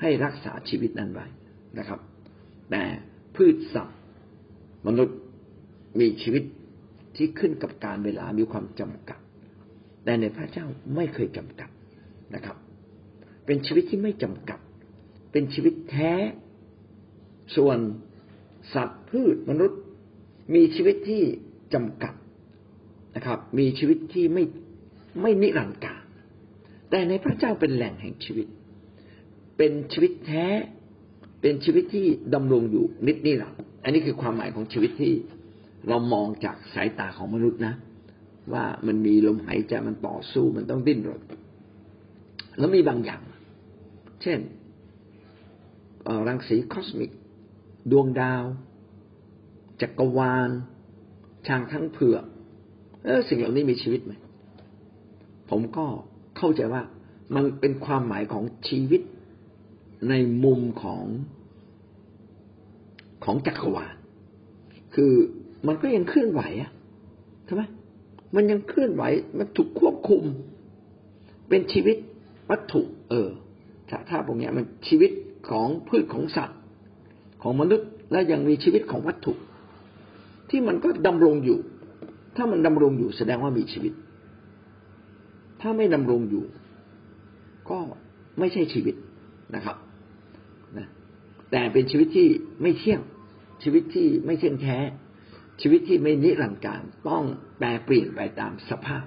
[0.00, 1.26] ให้รักษาชีวิตนั้นไว้
[1.78, 2.00] นะครับ
[2.70, 2.82] แต่
[3.36, 3.98] พืชสัตว์
[4.86, 5.18] มนุษย์
[6.00, 6.44] มีชีวิต
[7.16, 9.20] ที่ขึ้นกับการเวลามีความจำกัด
[10.04, 11.70] แต่ในพระเจ้าไม่เคยจำกัด
[12.34, 12.56] นะครับ
[13.46, 14.60] เป็นชีวิตที่ไม่จำกัด
[15.32, 16.12] เป็นชีวิตแท้
[17.56, 17.78] ส่วน
[18.74, 19.80] สัตว์พืชมนุษย์
[20.54, 21.22] มีชีวิตที่
[21.74, 22.14] จำกัด
[23.16, 24.44] นะครับ มีชีวิตที่ไม่
[25.22, 26.02] ไม่นิรันดร์การ
[26.90, 28.46] แต่ในพระเจ้าเป็นแหล่งแห่งชีวิต
[29.56, 30.46] เป็นชีวิตแท้
[31.40, 33.50] เป็นชีวิตที่ดำรงอยู่นิดนี่แหละ
[33.84, 35.12] อันนี้คือความหมายของชีวิตที่
[35.88, 37.74] เรามองจากสายตาของมนุษย์นะ
[38.52, 41.20] ว่ามันมีลมหายใจมันต่อสู้มันต้องดิ้นรน
[42.58, 43.22] แล้วมีบางอย่าง
[44.22, 44.38] เช่น
[46.28, 47.10] รังสีคอสมิก
[47.90, 48.44] ดวงดาว
[49.80, 50.50] จักรวาล
[51.46, 52.24] ช้างทั้งเผือก
[53.04, 54.12] เออสิ่งเหล่านี้มีชีวิตไหม
[55.50, 55.86] ผมก็
[56.38, 56.82] เข้าใจว่า
[57.34, 59.02] มันเป็นความหมายของชีวิต
[60.08, 61.04] ในมุมของ
[63.24, 63.94] ของจักรวาล
[64.94, 65.12] คือ
[65.66, 66.70] มันก็ยังเคลื่อนไหวอะ
[67.46, 67.62] ใช่ไหม
[68.34, 69.02] มันยังเคลื่อนไหว
[69.38, 70.22] มันถูกควบคุม
[71.48, 71.96] เป็นชีวิต
[72.50, 73.28] วัตถุ เออ
[73.88, 75.10] ถ้าถ้าพวกนี้มันชีวิต
[75.48, 76.58] ของพืชของสัตว์
[77.42, 79.32] ของมนุษย์และยังมีชีวิตของวัตถุ
[80.50, 81.58] ที่มันก็ดำรงอยู่
[82.36, 83.92] ถ้ามันดำรงอยู่แสดงว่ามีชีวิต
[85.60, 86.44] ถ้าไม่ดำรงอยู่
[87.70, 87.78] ก็
[88.38, 88.94] ไม่ใช่ชีวิต
[89.54, 89.76] นะครับ
[90.78, 90.86] นะ
[91.50, 92.28] แต่เป็นชีวิตที่
[92.62, 93.00] ไม่เที่ยง
[93.62, 94.78] ชีวิตที่ไม่เที่ยงแท้
[95.60, 97.22] ชีวิตที่ไม่นิรันดร์การต้อง
[97.58, 99.04] แปรเปลี่ยนไปตามสภาพ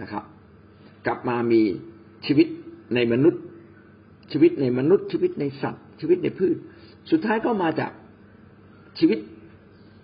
[0.00, 0.24] นะครับ
[1.06, 1.62] กลับมามี
[2.26, 2.48] ชีวิต
[2.94, 3.42] ในมนุษย์
[4.32, 6.56] ชีวิตในมนุษย์ ชีวิตในสัตว์ ชีวิตในพืช
[7.10, 7.92] สุดท้ายก็มาจาก
[8.98, 9.18] ชีวิต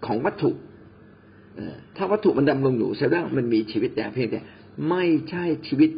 [0.06, 0.50] ของวัตถุ
[1.96, 4.40] ถ้าวัตถุมันดำรงอยู่แสดงมันมีชีวิตแต่เพียงแต่
[4.88, 5.90] ไม่ใช่ชีวิต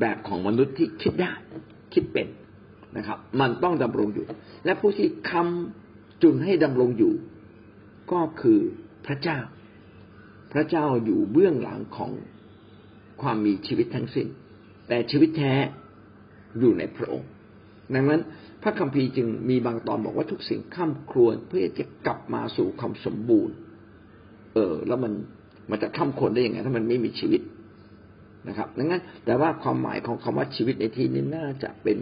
[0.00, 1.32] แบบของมนุษย์ที่คิดได้
[1.94, 2.26] คิดเป็น
[2.96, 4.24] นะครับ มันต้องดำรงอยู่
[4.64, 7.12] และผู้ที่คำจุนให้ดำรงอยู่
[8.12, 8.60] ก็คือ
[9.06, 9.38] พระเจ้า
[10.52, 12.10] พระเจ้าอยู่เบื้องหลังของ
[13.22, 14.26] ความมีชีวิตทั้งสิ้น
[14.88, 15.54] แต่ชีวิตแท้
[16.58, 17.30] อยู่ในพระองค์
[17.94, 18.20] ดังนั้น
[18.62, 23.54] พระคัมภีร์จึงมีบางตอนบอกว่าทุกสิ่งข้ามครวญเพื่อจะกลับมาสู่ความสมบูรณ์
[24.54, 25.12] เออ แล้วมัน
[25.70, 27.42] มันจะข้ามครวรได้ยังไงถ้ามันไม่มีชีวิต
[28.48, 31.98] นะครับ ดังนั้น แต่ว่าความหมายของคำว่าชีวิตในที่นี้น่าจะเป็น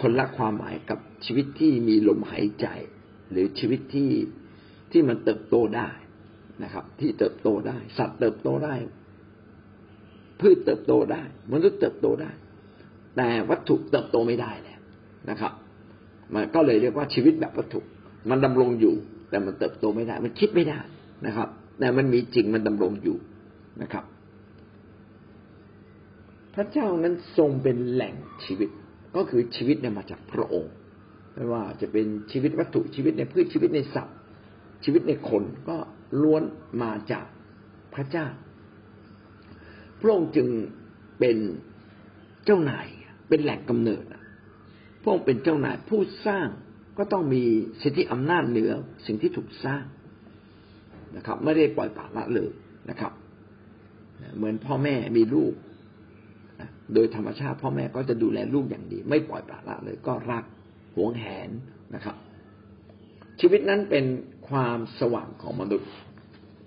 [0.00, 2.66] คนละความหมายกับชีวิตที่มีลมหายใจ
[3.30, 4.10] หรือชีวิตที่
[4.94, 5.90] ที่มันเติบโตได้
[6.62, 8.74] นะครับ ที่เติบโตได้ สัตว์เติบโตได้
[10.40, 12.30] พืชเติบโตได้ มนุษย์เติบโตได้
[13.16, 14.80] แต่วัตถุเติบโตไม่ได้แล้ว
[15.30, 15.52] นะครับ
[16.34, 17.80] มันก็เลยเรียกว่าชีวิตแบบวัตถุ
[18.30, 18.94] มันดำรงอยู่
[19.30, 20.80] แต่มันเติบโตไม่ได้ มันคิดไม่ได้
[21.26, 23.16] นะครับ แต่มันมีจริงมันดำรงอยู่
[23.82, 24.04] นะครับ
[26.54, 28.70] พระเจ้านั้นทรงเป็นแหล่งชีวิต
[29.16, 30.72] ก็คือชีวิตเนี่ยมาจากพระองค์
[31.34, 34.16] ไม่ว่าจะเป็นชีวิตวัตถุชีวิตในพืชชีวิตในสัตว์
[34.84, 35.76] ชีวิตในคนก็
[36.22, 36.42] ล้วน
[36.82, 37.26] มาจาก
[37.94, 38.26] พระเจ้า
[40.00, 40.48] พระองค์จึง
[41.18, 41.36] เป็น
[42.44, 42.86] เจ้านาย
[43.28, 44.04] เป็นแหล่งกำเนิด
[45.02, 46.48] พระองค์เป็นเจ้านายผู้สร้าง
[46.98, 47.42] ก็ต้องมี
[47.82, 48.70] สิทธิอำนาจเหนือ
[49.06, 49.84] สิ่งที่ถูกสร้าง
[51.16, 52.50] นะครับ ไม่ได้ปล่อยปละละเลย
[52.90, 53.12] นะครับ
[54.36, 55.54] เหมือนพ่อแม่มีลูก
[56.94, 60.44] โดยธรรมชาติ พ่อแม่ก็จะดูแลลูกอย่างดี ไม่ปล่อยปละละเลย ก็รัก
[60.96, 61.48] หวงแหน
[61.94, 62.16] นะครับ
[63.40, 64.04] ชีวิตนั้นเป็น
[64.48, 65.88] ความสว่างของมนุษย์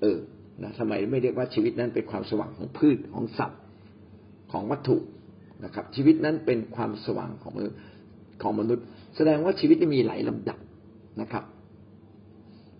[0.01, 0.17] เออ
[0.63, 3.61] นะสมัยไม่เรียกว่าชีวิตนั้นเป็นความสว่างของพืชของสัตว์
[4.51, 4.97] ของวัตถุ
[5.63, 7.77] นะครับ ชีวิตนั้นเป็นความสว่างของมนุษย์
[8.41, 8.85] ของมนุษย์
[9.15, 10.59] แสดงว่าชีวิตมีหลายลำดับ
[11.21, 11.43] นะครับ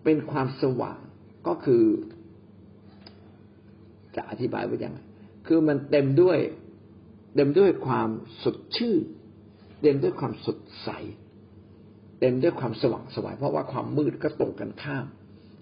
[0.04, 1.00] เป็นความสว่าง
[1.48, 1.84] ก็คือ
[4.16, 5.00] จะอธิบายว่าอย่างไร
[5.48, 6.38] คือมันเต็มด้วย
[7.36, 8.10] เต็มด้วยความ
[8.44, 9.02] สดชื่น
[9.82, 10.90] เต็มด้วยความสดใส
[12.20, 15.06] เต็มด้วยความสว่างสวายเพราะว่าความมืดก็ตรงกันข้าม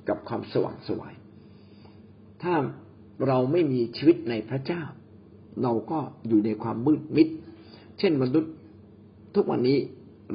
[0.09, 1.13] กับความสว่างสวาย
[2.43, 2.53] ถ้า
[3.27, 4.83] เราไม่มีชีวิตในพระเจ้า
[5.63, 7.27] เราก็อยู่ในความมืดมิด
[7.99, 8.53] เช่นมนุษย์
[9.35, 9.77] ทุกวันนี้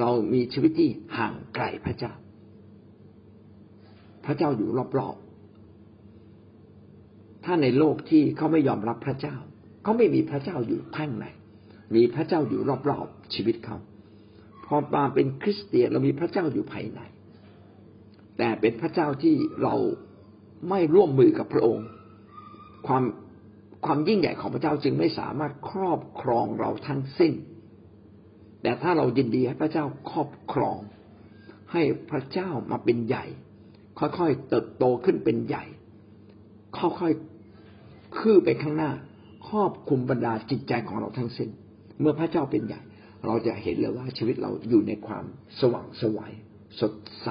[0.00, 2.12] เรามีชีวิตที่ห่างไกลพระเจ้า
[4.24, 9.37] พระเจ้าอยู่รอบๆ ถ้าในโลกที่เขาไม่ยอมรับพระเจ้า
[9.83, 11.26] เขาไม่มีพระเจ้าอยู่ข้างใน
[11.94, 13.76] มีพระเจ้าอยู่รอบๆชีวิตเขา
[14.72, 17.00] พอมาเป็นคริสเตียนเรามีพระเจ้าอยู่ภายใน
[18.38, 19.74] แต่เป็นพระเจ้าที่เรา
[20.68, 21.87] ไม่ร่วมมือกับพระองค์
[22.87, 23.04] ความ
[23.85, 27.33] ความยิ่งใหญ่ของพระเจ้าจึงไม่สามารถครอบครองเราทั้งสิ้น
[28.62, 30.78] แต่ถ้าเรายินดีให้พระเจ้าครอบครอง
[31.72, 33.24] ให้พระเจ้ามาเป็นใหญ่
[33.98, 35.64] ค่อยๆเติบโตขึ้นเป็นใหญ่
[36.78, 38.92] ค่อยๆคืบไปข้างหน้า
[39.48, 41.48] ครอบคุมบรรดาจิตใจของเราทั้งสิ้น
[42.00, 42.80] เมื่อพระเจ้าเป็นใหญ่
[43.26, 45.24] เราจะเห็นเลยว่าชีวิตเราอยู่ในความ
[45.61, 46.33] สว่างสวยัย
[46.80, 47.28] สดใส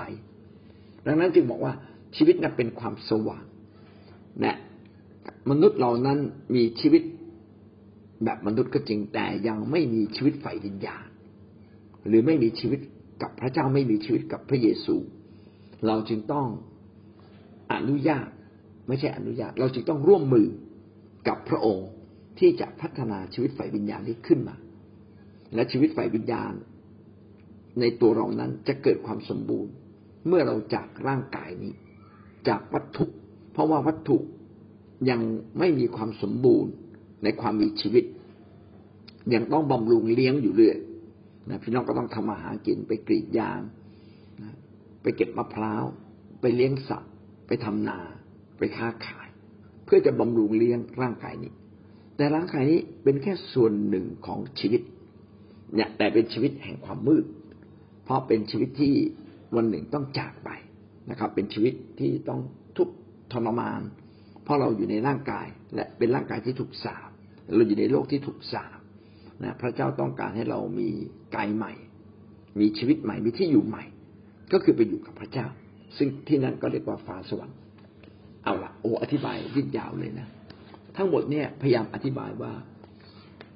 [1.05, 1.73] ดังนั้นจึงบอกว่า
[2.17, 3.43] ชีวิตนั้นเป็นความสว่าง
[4.45, 4.57] นะ
[5.49, 6.19] มนุษย์เหล่านั้น
[6.55, 7.01] มีชีวิต
[8.23, 11.05] แบบมนุษย์ก็จริงแต่ยังไม่มีชีวิตฝ่ายวิญญาณ
[12.07, 12.79] หรือไม่มีชีวิต
[13.21, 14.95] กับพระเจ้าไม่มีชีวิตกับพระเยซู
[15.87, 16.47] เราจึงต้อง
[17.73, 18.27] อนุญาต
[18.87, 20.47] ไม่ใช่อนุญาต เราจึงต้องร่วมมือ
[21.27, 21.87] กับพระองค์
[22.39, 24.55] ที่จะพัฒนาชีวิตฝ่ายวิญญาณนี้ขึ้นมา
[25.53, 26.53] และชีวิตฝ่ายวิญญาณ
[27.79, 29.71] ในตัวเรานั้นจะเกิดความสมบูรณ์
[30.27, 31.73] เมื่อเราจากร่างกายนี้
[32.47, 33.05] จากวัตถุ
[33.53, 34.17] เพราะว่าวัตถุ
[35.09, 35.21] ยัง
[35.59, 36.71] ไม่มีความสมบูรณ์
[37.23, 38.05] ในความมีชีวิต
[39.33, 40.77] ยังต้องบำรุงเลี้ยงอยู่เรื่อย
[41.49, 43.61] นะพี่น้องก็ต้องทำมาหากินไปกรีดยาง
[44.41, 44.55] นะ
[45.01, 45.83] ไปเก็บมะพร้าว
[46.41, 47.13] ไปเลี้ยงสัตว์
[47.47, 47.99] ไปทำนา
[48.57, 49.27] ไปค้าขาย
[49.85, 51.51] เพื่อจะบำรุงเลี้ยงร่างกายนี้
[52.15, 54.81] แต่ร่างกายนี้เป็นแค่ส่วนหนึ่งของชีวิต
[55.75, 57.25] เนี่ยแต่เป็นชีวิตแห่งความมืด
[58.05, 58.93] เพราะเป็นชีวิตที่
[59.55, 60.49] วันหนึ่งต้องจากไป
[61.09, 62.39] นะครับ เป็นชีวิตที่ต้อง
[62.77, 62.89] ทุก
[63.31, 63.81] ทรมาน
[64.43, 67.09] เพราะเราอยู่ในร่างกาย และเป็นร่างกายที่ถูกสาบ
[67.55, 68.79] เราอยู่ในโลกที่ถูกสาบ
[69.43, 70.89] นะพระเจ้าต้องการให้เรามี
[71.35, 71.73] กายใหม่
[72.59, 73.83] มีชีวิตใหม่มีที่อยู่ใหม่
[74.53, 75.47] ก็คือไปอยู่กับพระเจ้า
[75.97, 77.57] ซึ่งที่นั่นก็เรียกว่าฟ้าสวรรค์
[78.43, 80.27] เอาละโอ้อธิบายยืดยาวเลยนะ
[80.97, 82.51] ทั้งหมดเนี่ยพยายามอธิบายว่า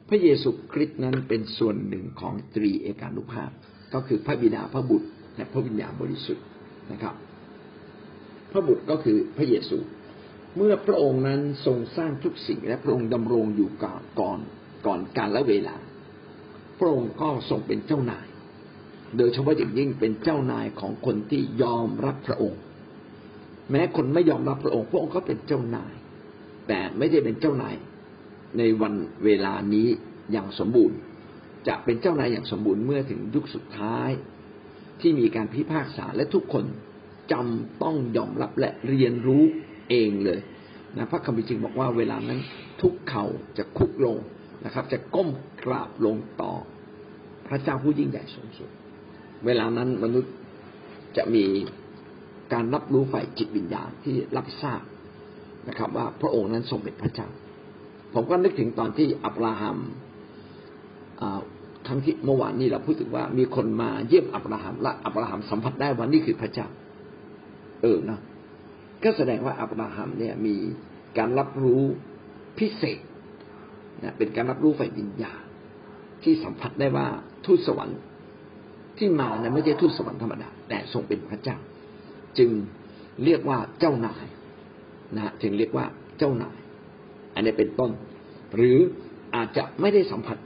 [0.10, 3.50] พระเยซูคริสต์นั้นเป็นส่วนหนึ่งของตรีเอกานุภาพ
[3.94, 6.46] ก็คือพระบิดาพระบุตรและพระวิญญาณบริสุทธิ์
[6.92, 7.16] นะครับ
[8.52, 9.78] พระบุตรก็คือพระเยซู
[10.58, 14.39] เมื่อพระองค์นั้นทรงสร้างทุกสิ่งและพระองค์ดำรงอยู่ก่อนก่อน
[14.86, 15.76] ก่อนการและเวลา
[16.80, 18.28] พระองค์ก็ทรงเป็นเจ้านาย
[19.18, 22.60] โดยเฉพาะอย่างยิ่งเป็นเจ้านายของคนที่ยอมรับพระองค์
[23.72, 25.94] แม้คนไม่ยอมรับพระองค์ พระองค์ก็เป็นเจ้านาย
[26.68, 27.76] แต่ไม่ได้เป็นเจ้านาย
[28.58, 28.94] ในวัน
[29.26, 29.88] เวลานี้
[30.32, 30.98] อย่างสมบูรณ์
[31.68, 34.10] จะเป็นเจ้านายอย่างสมบูรณ์เมื่อถึงยุคสุดท้าย
[35.02, 36.66] ที่มีการพิพากษาและทุกคน
[37.32, 39.44] จำต้องยอมรับและเรียนรู้
[39.89, 40.39] เองเลย
[40.98, 42.39] นะพระคัมภีร์จึงบอกว่าเวลานั้น
[42.82, 43.24] ทุกเขา
[43.58, 44.18] จะคุกลง
[44.66, 45.30] นะครับ จะก้ม
[45.66, 46.54] กราบลงต่อ
[47.48, 48.70] พระเจ้าผู้ยิ่งใหญ่สูงสุด
[49.46, 50.34] เวลานั้นมนุษย์
[51.18, 51.46] จะมี
[52.54, 54.82] การรับรู้ฝ่ายจิตวิญญาณที่รับทราบ
[55.70, 57.28] นะครับ ว่าพระองค์นั้นทรงเป็นพระเจ้า
[58.13, 59.78] ผมก็นึกถึงตอนที่อับราฮัม
[61.88, 66.67] ทั้งที่เมื่อวานนี้เราพูดถึงว่ามีคนมาเยี่ยมอับราฮัมและอับราฮัมสัมผัสได้ว่านี่คือพระเจ้า
[67.82, 68.19] เออนะ
[69.04, 70.56] ก็แสดงว่าอับราฮัมเนี่ยมี
[71.17, 71.82] การรับรู้
[72.60, 72.99] พิเศษ
[74.04, 75.41] นะเป็นการรับรู้ฝ่ายวิญญาณ
[76.23, 77.08] ที่สัมผัสได้ว่า
[77.45, 77.99] ทูตสวรรค์
[78.97, 81.58] ที่มาเนี่ยไม่ใช่ทูตสวรรค์ธรรมดาแต่ทรงเป็นพระเจ้า
[82.38, 82.49] จึง
[83.23, 84.26] เรียกว่าเจ้านาย
[85.15, 85.86] นะจึงเรียกว่า
[86.17, 86.58] เจ้านาย
[87.34, 87.91] อันนี้เป็นต้น
[88.56, 88.78] หรือ
[89.36, 90.38] อาจจะไม่ได้สัมผัส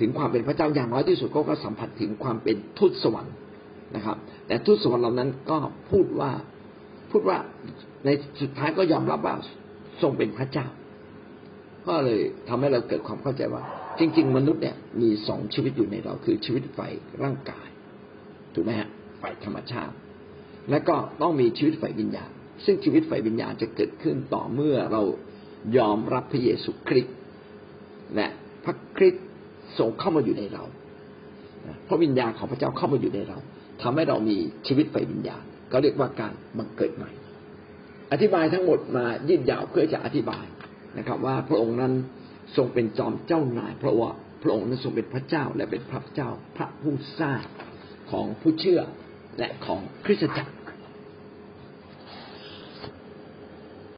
[0.00, 3.34] ถึงความเป็นพระเจ้าอย่างน้อยที่สุดก็ก็สัมผัสถึงความเป็นทูตสวรรค์
[3.96, 5.58] นะครับ แต่ทูตสวรรค์เหล่านั้นก็
[5.90, 6.30] พูดว่า
[7.10, 7.38] พูดว่า
[8.04, 8.08] ใน
[8.40, 9.34] สุดท้ายก็ยอมรับว่า
[10.02, 10.66] ทรงเป็นพระเจ้า
[11.88, 13.62] ก็เลยทำให้เราเกิดความเข้าใจว่า
[13.98, 17.68] จริง ๆ มนุษย์เนี่ยมีสองชีวิตอยู่ในเราคือชีวิตฝ่ายร่างกาย
[18.54, 18.88] ถูกไหมฮะ
[19.22, 19.94] ฝ่ายธรรมชาติ
[20.70, 22.30] และก็ต้องมีชีวิตฝ่ายวิญญาณ
[22.64, 25.02] ซึ่งชีวิตฝ่ายวิญญาณจะเกิดขึ้นต่อเมื่อเรา
[25.76, 27.16] ยอมรับพระเยซูคริสต์
[28.14, 28.28] และ
[28.64, 29.24] พระคริสต์
[29.78, 30.64] ทรงเข้ามาอยู่ในเรา
[31.84, 33.38] เพราะวิญญาณของพระเจ้าเข้ามาอยู่ในเรา
[33.82, 37.10] ทำให้เรามีชีวิตฝ่ายวิญญาณ ก็เรียกว่าการบังเกิดใหม่
[38.12, 40.44] อธิบายทั้งหมดมายืดยาวเพื่อจะอธิบาย
[40.98, 41.92] นะครับ ว่าพระองค์นั้น
[42.56, 44.10] ทรงเป็นจอมเจ้านาย เพราะว่า
[44.42, 47.42] พระองค์นั้นทรงเป็นพระเจ้าและเป็นพระเจ้าพระผู้สร้าง
[48.10, 48.80] ของผู้เชื่อ
[49.38, 50.52] และของคริสตจักร